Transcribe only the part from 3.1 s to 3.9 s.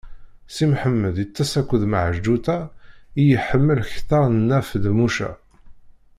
i yeḥemmel